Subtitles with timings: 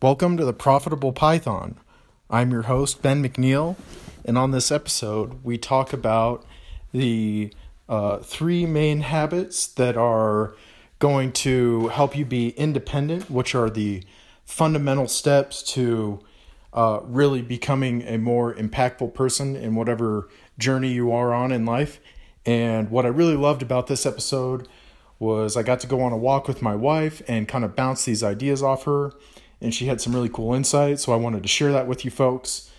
[0.00, 1.74] Welcome to the Profitable Python.
[2.30, 3.74] I'm your host, Ben McNeil,
[4.24, 6.46] and on this episode, we talk about
[6.92, 7.52] the
[7.88, 10.54] uh, three main habits that are
[11.00, 14.04] going to help you be independent, which are the
[14.44, 16.20] fundamental steps to
[16.72, 20.28] uh, really becoming a more impactful person in whatever
[20.60, 21.98] journey you are on in life.
[22.46, 24.68] And what I really loved about this episode
[25.18, 28.04] was I got to go on a walk with my wife and kind of bounce
[28.04, 29.10] these ideas off her
[29.60, 31.04] and she had some really cool insights.
[31.04, 32.70] So I wanted to share that with you folks.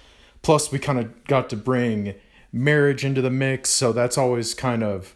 [0.42, 2.16] Plus, we kind of got to bring
[2.52, 3.70] marriage into the mix.
[3.70, 5.16] So that's always kind of,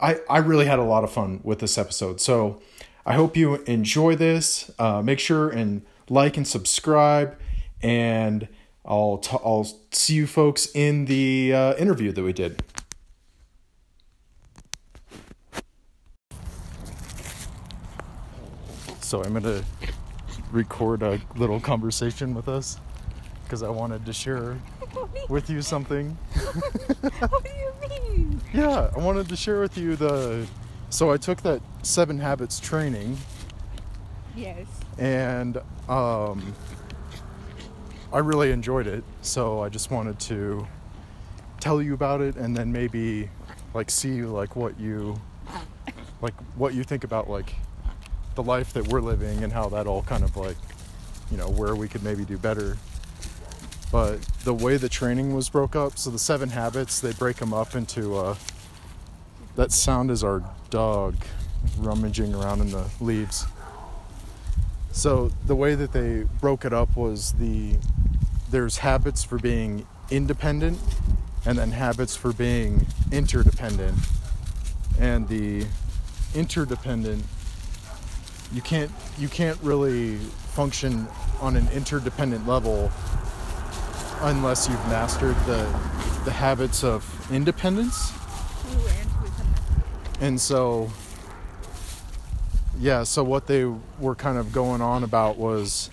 [0.00, 2.20] I, I really had a lot of fun with this episode.
[2.20, 2.62] So
[3.04, 4.70] I hope you enjoy this.
[4.78, 7.36] Uh, make sure and like and subscribe.
[7.82, 8.48] And
[8.84, 12.62] I'll, t- I'll see you folks in the uh, interview that we did.
[19.00, 19.64] So I'm going to
[20.52, 22.78] record a little conversation with us
[23.44, 24.56] because I wanted to share
[25.28, 26.16] with you something.
[27.00, 28.40] what do you mean?
[28.52, 30.46] Yeah, I wanted to share with you the.
[30.90, 33.16] So I took that Seven Habits training.
[34.36, 34.66] Yes.
[34.98, 36.54] And um,
[38.12, 39.04] I really enjoyed it.
[39.22, 40.66] So I just wanted to
[41.60, 43.28] tell you about it and then maybe
[43.74, 45.20] like see like what you
[46.22, 47.54] like what you think about like
[48.34, 50.56] the life that we're living and how that all kind of like,
[51.30, 52.76] you know, where we could maybe do better.
[53.92, 57.52] But the way the training was broke up, so the seven habits, they break them
[57.52, 58.36] up into uh,
[59.56, 61.16] that sound is our dog
[61.78, 63.46] rummaging around in the leaves.
[64.92, 67.76] So the way that they broke it up was the
[68.50, 70.78] there's habits for being independent
[71.46, 73.96] and then habits for being interdependent.
[74.98, 75.66] And the
[76.34, 77.24] interdependent
[78.52, 81.06] you can't you can't really function
[81.40, 82.90] on an interdependent level
[84.22, 85.64] unless you've mastered the
[86.24, 88.12] the habits of independence.
[90.20, 90.90] And so
[92.78, 93.64] yeah, so what they
[93.98, 95.90] were kind of going on about was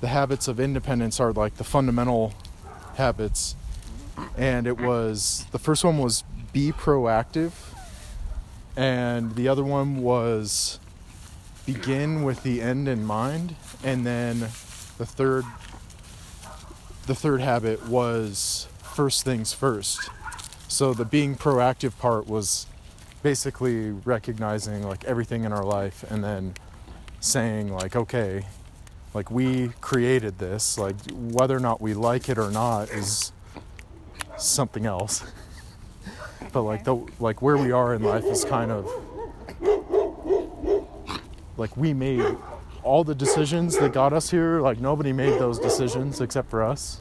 [0.00, 2.34] the habits of independence are like the fundamental
[2.96, 3.56] habits.
[4.36, 7.52] And it was the first one was be proactive
[8.76, 10.78] and the other one was
[11.66, 15.44] begin with the end in mind and then the third
[17.06, 20.08] the third habit was first things first.
[20.68, 22.66] So the being proactive part was
[23.22, 26.54] basically recognizing like everything in our life and then
[27.20, 28.44] saying like okay
[29.14, 30.76] like we created this.
[30.76, 33.32] Like whether or not we like it or not is
[34.36, 35.24] something else.
[36.52, 38.88] But like the like where we are in life is kind of
[41.56, 42.24] like we made
[42.82, 47.00] all the decisions that got us here like nobody made those decisions except for us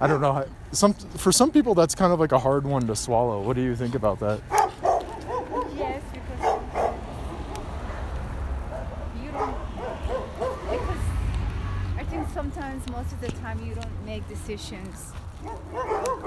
[0.00, 2.86] i don't know how, some for some people that's kind of like a hard one
[2.86, 4.40] to swallow what do you think about that
[5.76, 6.60] Yes, because
[9.22, 9.56] you don't.
[10.70, 11.04] Because
[11.98, 15.12] I think sometimes, most of the time, you don't make decisions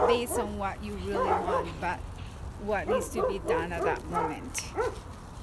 [0.08, 2.00] based on what you really want, but
[2.62, 4.64] what needs to be done at that moment.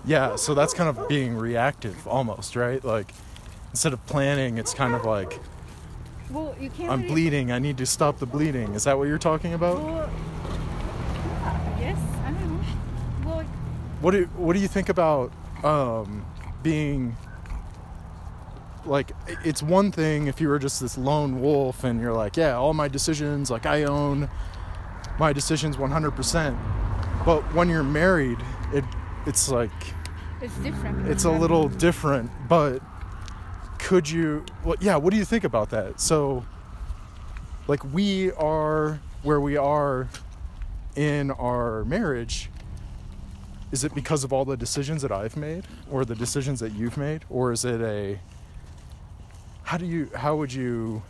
[0.07, 3.13] Yeah so that's kind of being reactive almost right like
[3.73, 5.39] instead of planning it's kind of like
[6.31, 6.91] Well, you can't.
[6.91, 9.83] i'm really- bleeding i need to stop the bleeding is that what you're talking about
[9.83, 12.65] Well, yeah, yes, I don't know.
[13.27, 13.45] Well,
[14.01, 15.33] What do what do you think about
[15.65, 16.25] um,
[16.63, 17.17] being
[18.85, 19.11] like
[19.45, 22.73] it's one thing if you were just this lone wolf and you're like yeah all
[22.75, 24.29] my decisions like I own
[25.19, 26.57] my decisions 100%
[27.25, 28.39] but when you're married
[28.73, 28.85] it
[29.27, 29.73] it's like
[30.41, 31.09] it's different.
[31.09, 32.81] it's a little different but
[33.79, 36.01] could you well yeah what do you think about that?
[36.01, 36.45] So
[37.69, 40.09] like we are where we are
[40.95, 42.51] in our marriage.
[43.73, 46.97] Is it because of all the decisions that I've made or the decisions that you've
[46.97, 47.25] made?
[47.29, 48.19] Or is it a
[49.63, 51.03] how do you how would you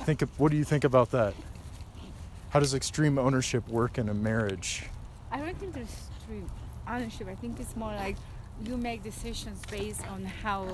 [0.00, 1.34] think of what do you think about that?
[2.50, 4.84] How does extreme ownership work in a marriage?
[5.30, 6.48] I don't think there's extreme
[6.88, 7.28] ownership.
[7.28, 8.16] I think it's more like
[8.64, 10.68] you make decisions based on how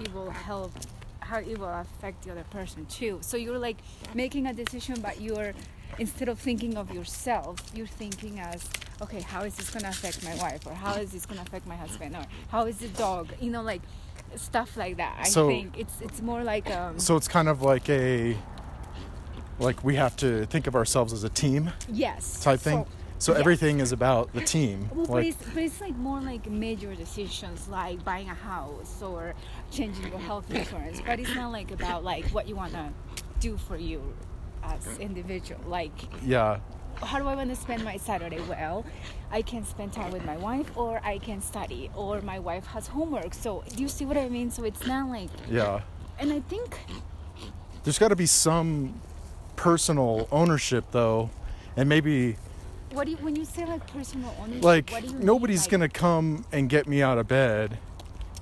[0.00, 0.72] it will help,
[1.20, 3.18] how it will affect the other person too.
[3.22, 3.76] So you're like
[4.14, 5.52] making a decision, but you're
[5.98, 8.68] instead of thinking of yourself, you're thinking as,
[9.02, 11.76] okay, how is this gonna affect my wife, or how is this gonna affect my
[11.76, 13.28] husband, or how is the dog?
[13.40, 13.82] You know, like
[14.36, 15.16] stuff like that.
[15.20, 18.36] I So- think it's it's more like um, so it's kind of like a
[19.58, 22.88] like we have to think of ourselves as a team yes type thing So-
[23.18, 23.40] So Yes.
[23.40, 24.88] everything is about the team.
[24.94, 29.34] Well, but, it's, but it's like more like major decisions like buying a house or
[29.72, 31.00] changing your health insurance.
[31.04, 32.90] But it's not like about like what you want to
[33.40, 34.00] do for you
[34.62, 35.60] as individual.
[35.66, 35.92] Like
[36.24, 36.60] yeah,
[37.02, 38.40] how do I want to spend my Saturday?
[38.48, 38.84] Well,
[39.32, 42.86] I can spend time with my wife, or I can study, or my wife has
[42.86, 43.34] homework.
[43.34, 44.50] So do you see what I mean?
[44.50, 45.80] So it's not like, yeah.
[46.20, 46.76] and I think
[47.82, 49.00] There's got to be some
[49.56, 51.30] personal ownership though,
[51.76, 52.36] and maybe
[52.92, 54.64] what do you when you say like personal ownership?
[54.64, 55.26] like what do you mean?
[55.26, 57.78] nobody's Like, gonna come and get me out of bed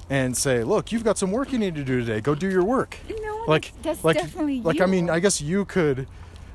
[0.09, 2.21] and say, "Look, you've got some work you need to do today.
[2.21, 4.81] Go do your work." No, Like, that's like, definitely like.
[4.81, 5.11] I mean.
[5.11, 6.07] I guess you could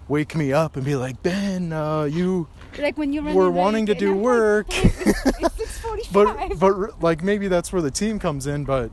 [0.08, 2.48] wake me up and be like, "Ben, uh, you
[2.80, 6.14] like when you're were wanting to do work." Like, it's six forty-five.
[6.14, 8.64] but but like maybe that's where the team comes in.
[8.64, 8.90] But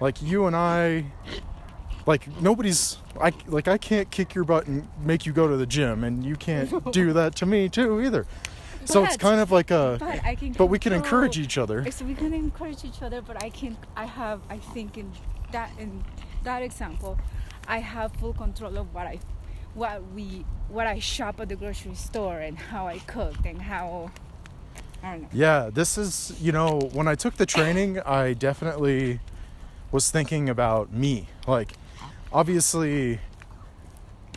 [0.00, 1.06] like you and I,
[2.06, 2.98] like nobody's.
[3.20, 6.24] I like I can't kick your butt and make you go to the gym, and
[6.24, 8.26] you can't do that to me too either.
[8.84, 9.96] So it's kind of like a.
[9.98, 10.52] but I can.
[10.52, 11.90] But we can encourage each other.
[11.90, 13.76] So we can encourage each other, but I can.
[13.96, 14.40] I have.
[14.48, 15.12] I think in
[15.50, 16.04] that in
[16.44, 17.18] that example,
[17.68, 19.18] I have full control of what I,
[19.74, 24.10] what we, what I shop at the grocery store and how I cook and how.
[25.02, 25.28] I don't know.
[25.32, 29.20] Yeah, this is, you know, when I took the training, I definitely
[29.92, 31.28] was thinking about me.
[31.46, 31.74] Like,
[32.32, 33.20] obviously,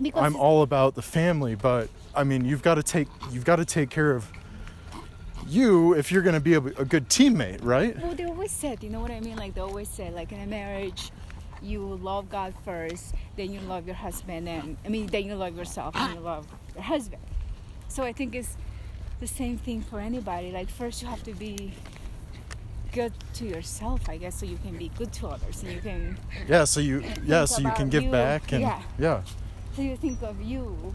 [0.01, 3.57] Because I'm all about the family, but I mean, you've got to take you've got
[3.57, 4.31] to take care of
[5.47, 7.99] you if you're going to be a, a good teammate, right?
[8.01, 9.35] Well, they always said, you know what I mean?
[9.35, 11.11] Like they always say, like in a marriage,
[11.61, 15.57] you love God first, then you love your husband, and I mean, then you love
[15.57, 17.21] yourself, and you love your husband.
[17.87, 18.55] So I think it's
[19.19, 20.51] the same thing for anybody.
[20.51, 21.73] Like first, you have to be
[22.93, 26.17] good to yourself, I guess, so you can be good to others, and you can.
[26.47, 28.11] Yeah, so you yeah, so you can give you.
[28.11, 28.81] back and Yeah.
[28.97, 29.21] yeah.
[29.75, 30.93] So you think of you.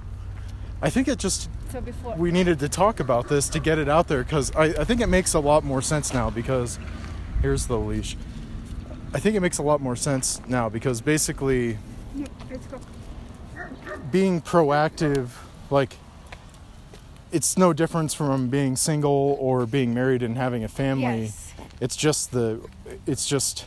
[0.82, 2.14] I think it just So before.
[2.16, 5.00] we needed to talk about this to get it out there because I, I think
[5.00, 6.78] it makes a lot more sense now because
[7.40, 8.16] here's the leash.
[9.14, 11.78] I think it makes a lot more sense now because basically
[12.14, 12.80] Yeah, let's go.
[14.10, 15.28] being proactive,
[15.70, 15.96] like
[17.32, 21.22] it's no difference from being single or being married and having a family.
[21.22, 21.43] Yes.
[21.80, 22.60] It's just the
[23.06, 23.66] it's just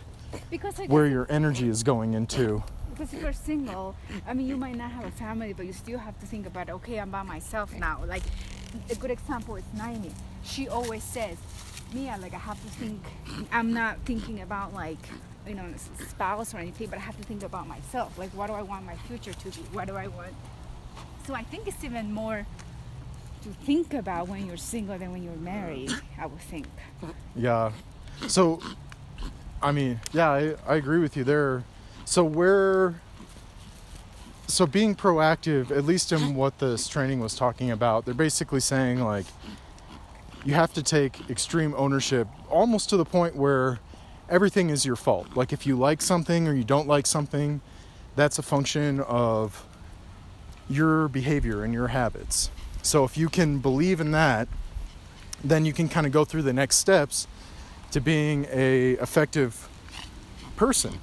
[0.49, 2.63] Because where your energy is going into.
[2.89, 3.95] Because if you're single,
[4.27, 6.69] I mean, you might not have a family, but you still have to think about,
[6.69, 8.03] okay, I'm by myself now.
[8.07, 8.23] Like,
[8.89, 10.11] a good example is Naomi.
[10.43, 11.37] She always says,
[11.93, 13.03] Mia, like, I have to think,
[13.51, 14.97] I'm not thinking about, like,
[15.47, 15.65] you know,
[16.09, 18.17] spouse or anything, but I have to think about myself.
[18.17, 19.61] Like, what do I want my future to be?
[19.71, 20.33] What do I want?
[21.27, 22.47] So I think it's even more
[23.43, 26.65] to think about when you're single than when you're married, I would think.
[27.35, 27.71] Yeah.
[28.25, 28.59] So,
[29.61, 31.63] I mean, yeah, I, I agree with you there.
[32.05, 33.01] So where,
[34.47, 39.01] so being proactive, at least in what this training was talking about, they're basically saying
[39.01, 39.25] like,
[40.45, 43.79] you have to take extreme ownership, almost to the point where
[44.29, 45.35] everything is your fault.
[45.35, 47.61] Like if you like something or you don't like something,
[48.15, 49.65] that's a function of
[50.69, 52.49] your behavior and your habits.
[52.81, 54.47] So if you can believe in that,
[55.43, 57.27] then you can kind of go through the next steps
[57.91, 59.67] to being a effective
[60.55, 60.99] person.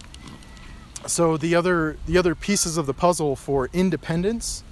[1.07, 4.65] So the other the other pieces of the puzzle for independence,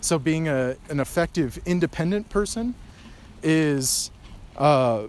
[0.00, 2.74] so being a an effective independent person,
[3.42, 4.10] is
[4.56, 5.04] uh,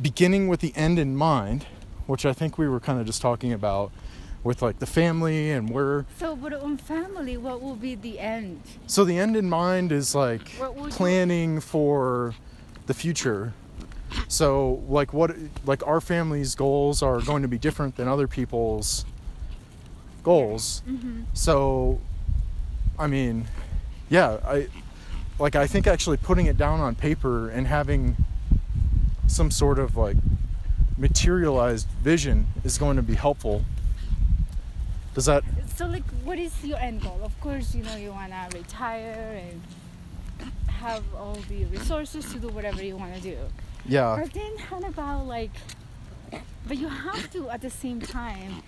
[0.00, 1.66] beginning with the end in mind,
[2.06, 3.92] which I think we were kind of just talking about
[4.42, 6.06] with like the family and where.
[6.18, 8.62] So, but on family, what will be the end?
[8.86, 10.48] So the end in mind is like
[10.90, 12.34] planning for
[12.86, 13.52] the future.
[14.28, 19.04] So like what like our family's goals are going to be different than other people's
[20.22, 20.82] goals.
[20.88, 21.22] Mm-hmm.
[21.34, 22.00] So
[22.98, 23.46] I mean,
[24.08, 24.68] yeah, I
[25.38, 28.16] like I think actually putting it down on paper and having
[29.26, 30.16] some sort of like
[30.96, 33.64] materialized vision is going to be helpful.
[35.14, 35.44] Does that
[35.74, 37.20] So, like, what is your end goal?
[37.22, 42.48] Of course, you know, you want to retire and have all the resources to do
[42.48, 43.38] whatever you want to do.
[43.88, 44.18] Yeah.
[44.20, 45.50] But then, how about, like,
[46.66, 48.62] but you have to, at the same time,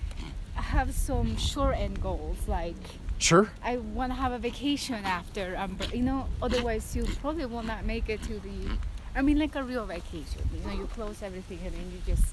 [0.55, 2.37] have some short end goals.
[2.47, 2.77] Like,
[3.21, 3.51] Sure.
[3.65, 7.85] I want to have a vacation after, um, you know, otherwise, you probably will not
[7.85, 8.79] make it to the,
[9.17, 10.49] I mean, like a real vacation.
[10.55, 12.33] You know, you close everything and then you just,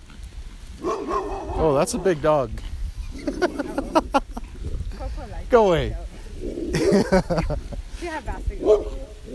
[0.84, 2.51] Oh, that's a big dog.
[5.50, 5.96] Go away.
[8.01, 8.86] You have basketball.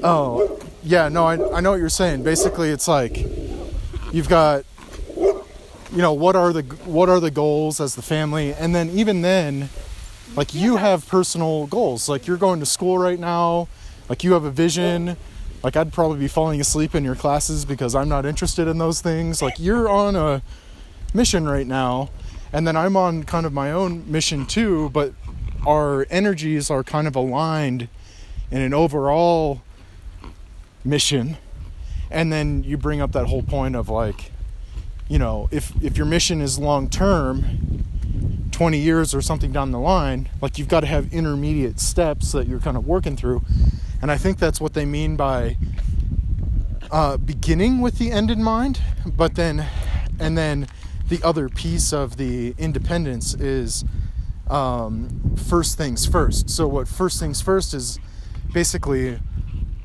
[0.04, 2.23] Oh, yeah, no, I, I know what you're saying.
[2.23, 3.26] Basically, it's like
[4.12, 4.64] you've got,
[5.17, 9.23] you know, what are the what are the goals as the family, and then even
[9.23, 9.69] then,
[10.37, 12.09] like you have personal goals.
[12.09, 13.69] Like you're going to school right now,
[14.09, 15.17] like you have a vision,
[15.62, 19.00] like I'd probably be falling asleep in your classes because I'm not interested in those
[19.00, 19.43] things.
[19.43, 20.43] Like you're on a
[21.12, 22.11] mission right now,
[22.52, 25.12] and then I'm on kind of my own mission too, but
[25.67, 27.88] our energies are kind of aligned
[28.50, 29.62] in an overall
[30.85, 31.37] mission.
[32.11, 34.33] And then you bring up that whole point of like,
[35.09, 37.85] you know, if if your mission is long term,
[38.61, 42.47] 20 years or something down the line, like you've got to have intermediate steps that
[42.47, 43.43] you're kind of working through.
[44.02, 45.57] And I think that's what they mean by
[46.90, 49.67] uh, beginning with the end in mind, but then,
[50.19, 50.67] and then
[51.09, 53.85] the other piece of the independence is
[54.49, 56.50] um, first things first.
[56.50, 57.99] So, what first things first is
[58.52, 59.21] basically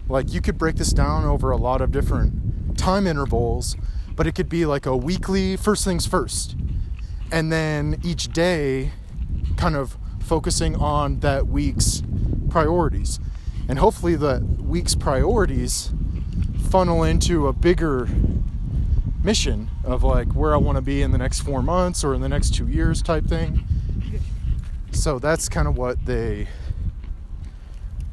[0.08, 3.76] like you could break this down over a lot of different time intervals,
[4.16, 6.56] but it could be like a weekly first things first.
[7.32, 8.92] And then each day,
[9.58, 12.04] kind of focusing on that week's
[12.50, 13.20] priorities.
[13.68, 15.92] And hopefully, the week's priorities
[16.70, 18.08] funnel into a bigger
[19.24, 22.22] mission of like where I want to be in the next four months or in
[22.22, 23.66] the next two years type thing.
[24.92, 26.48] So that's kind of what they.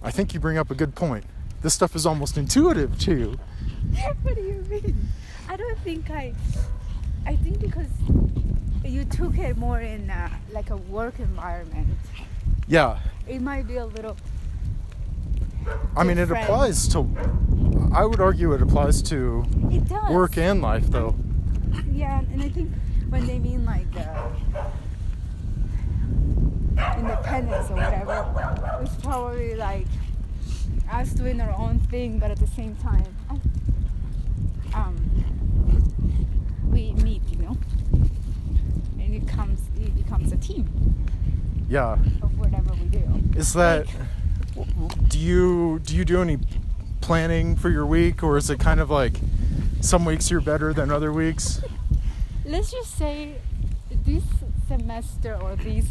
[0.03, 1.25] I think you bring up a good point.
[1.63, 3.39] This stuff is almost intuitive too.
[4.23, 5.09] what do you mean?
[5.49, 6.35] I don't think I.
[7.25, 7.87] I think because
[8.85, 11.89] you took it more in uh, like a work environment.
[12.67, 12.99] Yeah.
[13.29, 14.17] It might be a little.
[15.97, 16.45] I mean, it different.
[16.45, 17.07] applies to.
[17.95, 20.11] I would argue it applies to It does.
[20.11, 21.15] work and life, though.
[21.93, 22.73] Yeah, and I think
[23.11, 24.31] when they mean like uh,
[26.99, 29.87] independence or whatever, it's probably like
[30.93, 33.05] us doing our own thing, but at the same time,
[34.75, 34.97] um,
[36.71, 37.57] we meet, you know,
[39.01, 40.69] and it comes, it becomes a team
[41.69, 41.95] Yeah.
[42.23, 43.03] of whatever we do.
[43.37, 43.87] Is that?
[45.09, 46.39] Do you do you do any
[47.01, 49.19] planning for your week, or is it kind of like
[49.81, 51.63] some weeks you're better than other weeks?
[52.45, 53.37] Let's just say
[54.05, 54.25] this
[54.69, 55.89] semester or these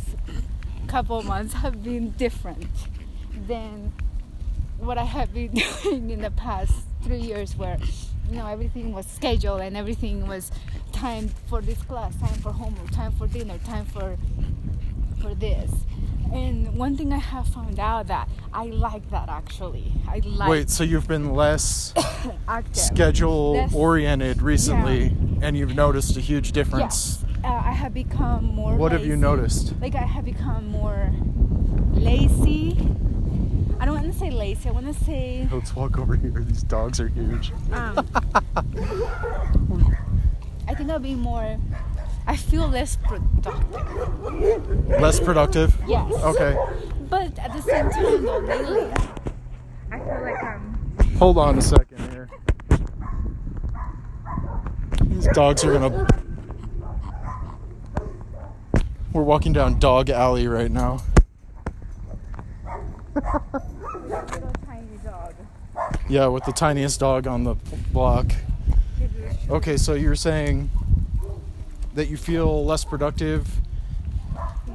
[0.88, 2.68] couple months have been different
[3.48, 3.94] than
[4.82, 5.52] what I have been
[5.84, 6.74] doing in the past
[7.04, 7.78] three years where
[8.30, 10.52] you know everything was scheduled and everything was
[10.92, 14.18] time for this class, time for homework, time for dinner, time for
[15.22, 15.72] for this.
[16.34, 19.92] And one thing I have found out that I like that actually.
[20.08, 21.94] I like Wait, so you've been less
[22.72, 27.20] schedule Less- oriented recently, and you've noticed a huge difference.
[27.22, 28.76] Yes, uh, I have become more.
[28.76, 29.74] What have you noticed?
[29.82, 31.12] Like I have become more
[31.94, 32.78] lazy.
[33.80, 34.58] I don't want to say.
[34.66, 35.48] I want to say.
[35.52, 36.32] Let's walk over here.
[36.32, 37.52] These dogs are huge.
[37.72, 38.08] Um,
[40.68, 41.58] I think I'll be more.
[42.28, 44.90] I feel less productive.
[44.90, 45.76] Less productive.
[45.88, 46.14] Yes.
[46.14, 46.56] Okay.
[47.10, 48.94] But at the same time, though, lately,
[49.92, 50.78] I feel like I'm.
[51.18, 52.30] Hold on a second here.
[55.04, 56.08] These dogs are gonna.
[59.14, 61.02] We're walking down Dog Alley right now.
[64.12, 65.34] Little tiny dog.
[66.12, 67.56] Yeah, with the tiniest dog on the
[67.94, 68.34] block.
[69.50, 70.70] Okay, so you're saying
[71.96, 73.48] that you feel less productive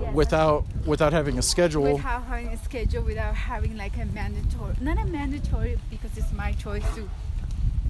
[0.00, 0.14] Yes.
[0.14, 1.92] without without having a schedule.
[1.96, 6.52] without having a schedule, without having like a mandatory, not a mandatory because it's my
[6.52, 7.06] choice to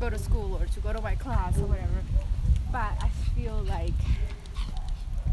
[0.01, 2.03] go to school or to go to my class or whatever.
[2.73, 3.95] But I feel like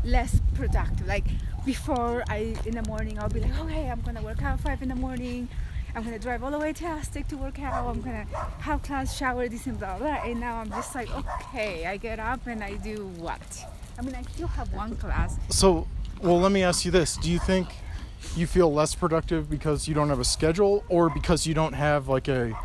[0.04, 1.08] less productive.
[1.08, 1.26] Like
[1.66, 4.90] before, I in the morning I'll be like, okay, I'm gonna work out five in
[4.90, 5.50] the morning.
[5.96, 7.88] I'm gonna drive all the way to Aztec to work out.
[7.88, 8.26] I'm gonna
[8.60, 10.24] have class, shower, this and blah blah.
[10.24, 13.66] And now I'm just like, okay, I get up and I do what?
[13.98, 15.38] I mean, I still have one class.
[15.50, 15.88] So,
[16.22, 17.68] well, let me ask you this: Do you think
[18.36, 22.08] you feel less productive because you don't have a schedule, or because you don't have
[22.08, 22.58] like a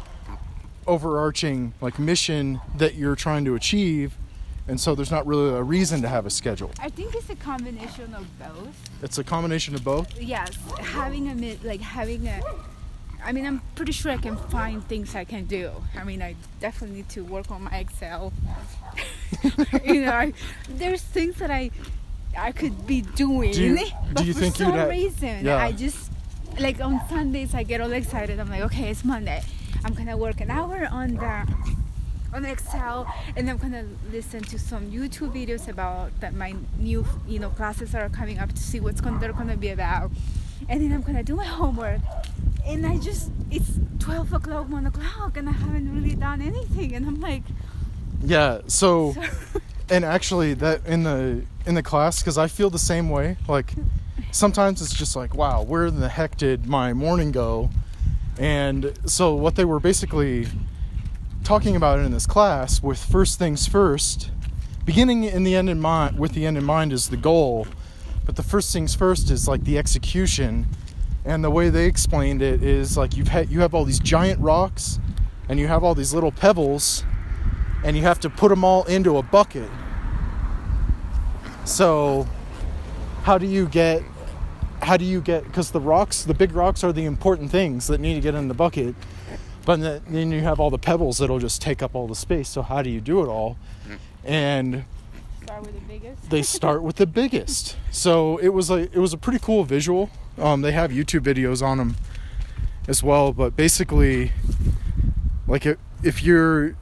[0.87, 4.17] overarching like mission that you're trying to achieve,
[4.69, 6.71] and so there's not really a reason to have a schedule?
[6.81, 8.91] I think it's a combination of both.
[9.03, 10.19] It's a combination of both.
[10.19, 12.41] yes having a like having a
[13.25, 15.71] i mean i'm pretty sure i can find things i can do.
[15.97, 18.33] I mean i definitely need to work on my excel.
[19.85, 20.33] You know I,
[20.69, 21.71] there's things that i
[22.37, 23.53] i could be doing.
[23.53, 25.59] Do you- but for some have- reason Yeah.
[25.59, 26.11] i just
[26.59, 28.39] like on sundays i get all excited.
[28.41, 29.43] I'm like okay it's monday.
[29.85, 31.47] I'm gonna work an hour on the
[32.35, 33.07] on Excel,
[33.37, 37.95] and I'm gonna listen to some YouTube videos about that my new you know classes
[37.95, 40.11] are coming up to see what's going they're gonna be about,
[40.69, 42.01] and then I'm gonna do my homework,
[42.67, 47.07] and I just it's 12 o'clock, 1 o'clock, and I haven't really done anything, and
[47.07, 47.43] I'm like,
[48.25, 48.61] Yeah.
[48.67, 49.15] So,
[49.91, 53.37] and actually, that in the in the class, because I feel the same way.
[53.47, 53.75] Like
[54.31, 57.71] sometimes it's just like, wow, where in the heck did my morning go?
[58.39, 60.47] And so what they were basically
[61.45, 64.31] talking about in this class with first things first,
[64.85, 67.67] beginning in the end in mind with the end in mind is the goal,
[68.29, 70.67] but the first things first is like the execution.
[71.25, 74.39] And the way they explained it is like you've had you have all these giant
[74.39, 74.99] rocks
[75.49, 77.05] and you have all these little pebbles
[77.83, 79.71] and you have to put them all into a bucket.
[81.65, 82.27] So
[83.23, 84.03] how do you get
[84.83, 87.99] how do you get because the rocks the big rocks are the important things that
[87.99, 88.95] need to get in the bucket
[89.65, 92.51] but then- then you have all the pebbles that'll just take up all the space
[92.51, 93.97] so how do you do it all mm-hmm.
[94.25, 94.85] and
[95.49, 96.31] Start with the biggest.
[96.31, 97.77] they start with the biggest.
[97.91, 100.11] So it was a it was a pretty cool visual.
[100.37, 101.97] Um, they have youtube videos on them
[102.87, 104.31] as well but basically
[105.49, 106.77] like if, if you're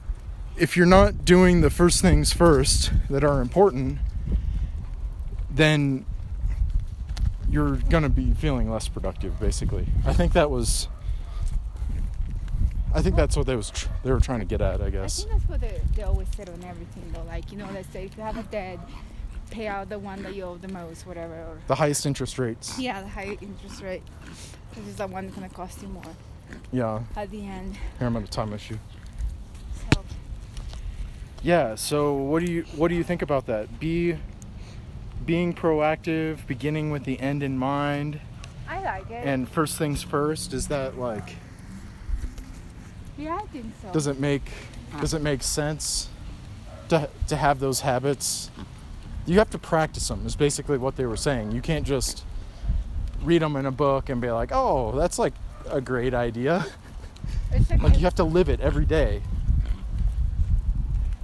[0.57, 3.97] if you're not doing the first things first that are important
[5.49, 6.05] then
[7.49, 9.87] you're gonna be feeling less productive basically.
[10.05, 10.87] I think that was
[12.93, 15.19] i think that's what they was tr- they were trying to get at i guess.
[15.19, 17.23] I think that's what they, they always said on everything though.
[17.23, 18.79] Like, you know, let's say if you have a debt,
[19.51, 21.33] pay out the one that you owe the most, whatever.
[21.33, 24.03] Or the highest interest rates yeah, the high interest rate.
[24.75, 26.03] This is the one that's gonna cost you more
[26.71, 27.75] yeah at the end.
[27.99, 28.77] here i'm at a time issue
[29.91, 30.01] So
[31.43, 33.79] Yeah, so what do you what do you think about that?
[33.79, 34.17] Be
[35.25, 38.21] being proactive, beginning with the end in mind,
[38.69, 39.25] I like it.
[39.27, 41.35] and first things first, is that like
[43.17, 43.91] yeah, I think so.
[43.91, 44.43] does it make
[44.93, 45.01] ah.
[45.01, 46.09] does it make sense
[46.89, 48.49] to to have those habits?
[49.25, 50.25] You have to practice them.
[50.25, 51.51] Is basically what they were saying.
[51.51, 52.23] You can't just
[53.23, 55.33] read them in a book and be like, "Oh, that's like
[55.69, 56.65] a great idea."
[57.51, 59.21] It's like, Like you have to live it every day.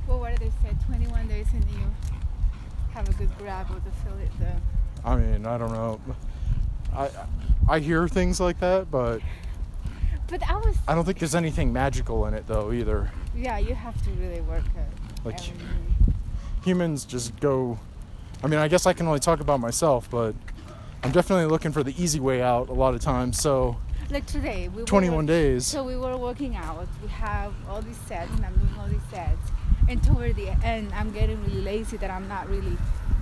[0.07, 0.75] well, what did they say?
[0.87, 1.79] 21 days and you
[2.93, 4.29] have a good grab of the fillet.
[4.39, 5.99] The I mean, I don't know.
[6.95, 7.09] I
[7.67, 9.19] I hear things like that, but
[10.33, 13.11] but I was I don't think there's anything magical in it though either.
[13.35, 15.23] yeah, you have to really work it.
[15.23, 16.13] Like- every day.
[16.65, 17.77] Humans just go
[18.43, 20.35] I mean, I guess I can only talk about myself, but
[21.01, 23.39] I'm definitely looking for the easy way out a lot of times.
[23.39, 23.77] So,
[24.09, 25.65] like today, we 21 were, days.
[25.65, 26.85] So we were working out.
[27.01, 29.51] We have all these sets, and I'm doing all these sets.
[29.87, 32.77] And toward the end, I'm getting really lazy that I'm not really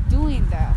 [0.10, 0.74] doing the.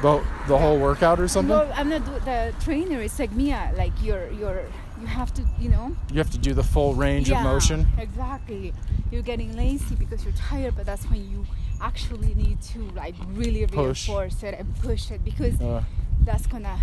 [0.00, 1.54] The, the whole workout or something?
[1.54, 3.02] No, I'm not the trainer.
[3.02, 3.74] It's like Mia.
[3.76, 4.64] Like you're you're
[5.00, 5.96] you have to you know.
[6.12, 7.86] You have to do the full range of motion.
[7.98, 8.72] Exactly.
[9.10, 11.46] You're getting lazy because you're tired, but that's when you
[11.80, 14.08] actually need to like really Push.
[14.08, 15.82] reinforce it and push it because Uh,
[16.24, 16.78] that's gonna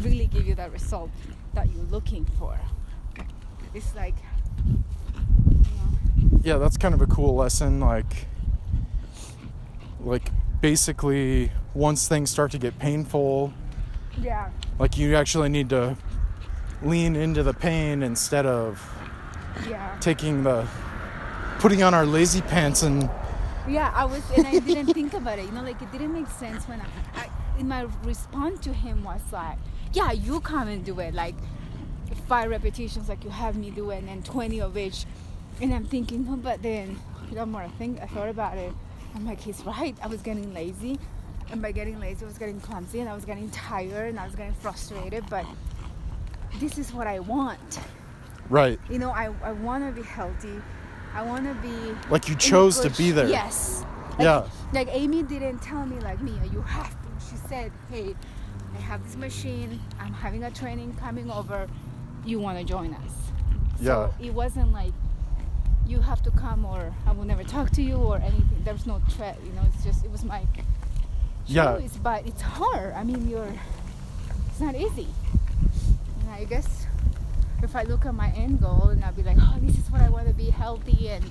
[0.00, 1.10] really give you that result
[1.54, 2.58] that you're looking for.
[3.74, 4.14] It's like,
[4.66, 4.74] you
[5.76, 7.80] know, yeah, that's kind of a cool lesson.
[7.80, 8.26] Like,
[10.00, 13.52] like basically, once things start to get painful,
[14.20, 15.96] yeah, like you actually need to
[16.82, 18.80] lean into the pain instead of
[19.68, 20.66] yeah, taking the
[21.58, 23.10] putting on our lazy pants and
[23.68, 23.92] yeah.
[23.94, 25.44] I was, and I didn't think about it.
[25.44, 26.86] You know, like it didn't make sense when I,
[27.16, 29.58] I in my response to him was like,
[29.92, 31.34] yeah, you come and do it, like
[32.26, 35.04] five repetitions, like you have me do it, and then twenty of each.
[35.60, 36.98] And I'm thinking, no, but then
[37.32, 38.72] the more I think, I thought about it.
[39.14, 39.96] I'm like, he's right.
[40.02, 40.98] I was getting lazy,
[41.50, 44.24] and by getting lazy, I was getting clumsy, and I was getting tired, and I
[44.24, 45.24] was getting frustrated.
[45.28, 45.44] But
[46.60, 47.80] this is what I want.
[48.48, 50.60] right You know, I, I want to be healthy.
[51.14, 51.96] I want to be.
[52.10, 53.84] like you chose to be there Yes.
[54.12, 54.48] Like, Yeah.
[54.72, 57.08] Like Amy didn't tell me like Mia, you have to.
[57.30, 58.14] She said, hey,
[58.76, 59.80] I have this machine.
[60.00, 61.68] I'm having a training coming over.
[62.24, 63.12] You want to join us?
[63.80, 63.86] Yeah.
[63.86, 64.92] So it wasn't like
[65.86, 68.62] you have to come or I will never talk to you or anything.
[68.64, 69.38] There's no threat.
[69.44, 70.46] You know, it's just it was my
[71.46, 71.78] Yeah.
[71.78, 72.92] choice, but it's hard.
[72.92, 73.52] I mean, you're.
[74.50, 75.06] It's not easy.
[76.38, 76.86] I guess
[77.64, 80.00] if I look at my end goal and I'll be like, oh, this is what
[80.00, 81.28] I want to be healthy and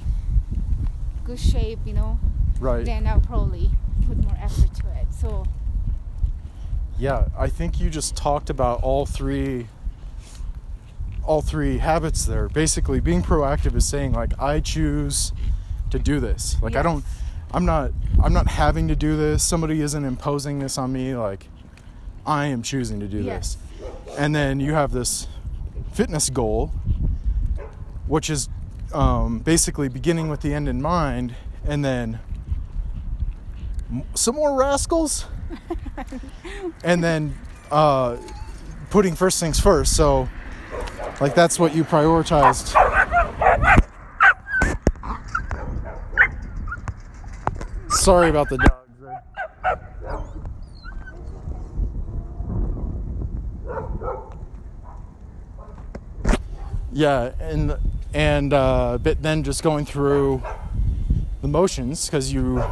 [1.24, 2.20] good shape, you know,
[2.60, 2.84] right.
[2.84, 3.72] then I'll probably
[4.06, 5.08] put more effort to it.
[5.14, 5.46] So
[7.00, 9.68] yeah i think you just talked about all three
[11.24, 12.48] all three habits there.
[12.48, 15.34] Basically being proactive is saying like i choose
[15.92, 16.56] to do this.
[16.62, 17.06] Like i don't
[17.54, 17.92] i'm not
[18.24, 19.44] i'm not having to do this.
[19.44, 21.48] Somebody isn't imposing this on me like
[22.26, 23.56] i am choosing to do Yes.
[23.56, 23.67] this
[24.18, 25.28] and then you have this
[25.94, 26.72] fitness goal
[28.08, 28.50] which is
[28.94, 32.20] um, basically beginning with the end in mind and then
[34.14, 35.26] some more rascals
[36.84, 37.38] and then
[37.72, 38.18] uh,
[38.90, 39.96] putting first things first.
[39.96, 40.30] So
[41.20, 42.74] like that's what you prioritized.
[47.90, 49.24] Sorry about the dogs there.
[56.98, 57.78] Yeah and
[58.14, 60.42] and uh, but then just going through
[61.42, 62.64] the motions because you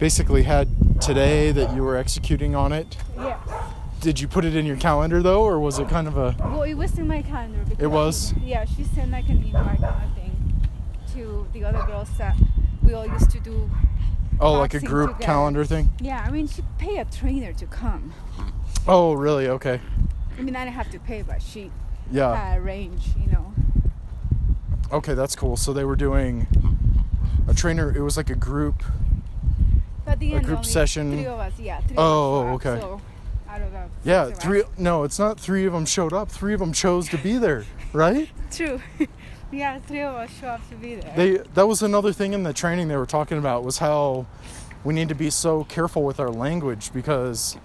[0.00, 0.68] basically had
[1.00, 2.96] today that you were executing on it.
[3.16, 3.38] Yeah.
[4.00, 6.34] Did you put it in your calendar though, or was it kind of a?
[6.40, 7.60] Well, it was in my calendar.
[7.64, 8.34] Because It was?
[8.42, 10.68] Yeah, she sent like an invite kind of thing
[11.14, 12.36] to the other girls that
[12.82, 13.70] we all used to do.
[14.40, 15.24] Oh, like a group together.
[15.24, 15.90] calendar thing?
[16.00, 18.12] Yeah, I mean, she paid a trainer to come.
[18.88, 19.48] Oh, really?
[19.48, 19.80] Okay.
[20.38, 21.70] I mean, I didn't have to pay, but she
[22.10, 22.34] Yeah.
[22.34, 23.52] had arranged, you know.
[24.92, 25.56] Okay, that's cool.
[25.56, 26.46] So they were doing
[27.48, 27.94] a trainer.
[27.94, 28.82] It was like a group.
[30.06, 31.12] At the A end, group only session?
[31.12, 31.80] Three of us, yeah.
[31.80, 32.80] Three Oh, of us oh, okay.
[32.80, 33.00] So,
[33.48, 34.62] out of the Yeah, three.
[34.78, 36.30] No, it's not three of them showed up.
[36.30, 38.28] Three of them chose to be there, right?
[38.52, 38.80] True.
[39.52, 41.12] yeah, three of us show up to be there.
[41.16, 41.36] They.
[41.54, 44.26] That was another thing in the training they were talking about was how
[44.84, 47.56] we need to be so careful with our language because,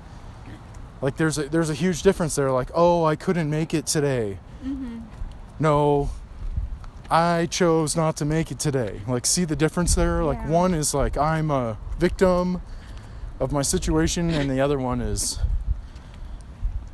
[1.01, 2.51] like, there's a there's a huge difference there.
[2.51, 4.37] Like, oh, I couldn't make it today.
[4.63, 4.99] mm-hmm.
[5.59, 6.09] No,
[7.09, 9.01] I chose not to make it today.
[9.07, 10.23] Like, see the difference there?
[10.23, 12.61] Like, one is like, I'm a victim
[13.39, 15.39] of my situation, and the other one is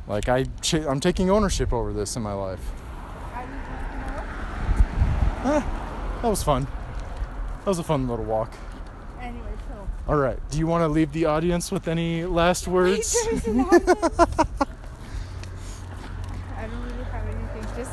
[0.06, 2.60] like, I ch- I'm taking ownership over this in my life.
[3.34, 4.26] Are you drunk
[5.44, 6.20] now?
[6.22, 6.66] That was fun.
[7.60, 8.52] That was a fun little walk.
[10.08, 10.38] All right.
[10.50, 13.12] Do you want to leave the audience with any last words?
[13.24, 13.86] There is an audience.
[16.56, 17.66] I don't really have anything.
[17.76, 17.92] Just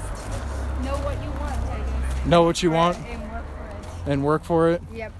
[0.83, 2.25] know what you want, I guess.
[2.25, 4.81] know what you Try want And work for and work for it.
[4.93, 4.97] it.
[4.97, 5.13] Yep.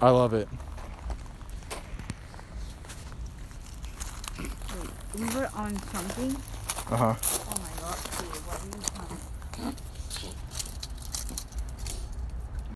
[0.00, 0.48] I love it.
[4.38, 4.50] Wait,
[5.18, 6.34] we were on something.
[6.90, 7.14] Uh huh.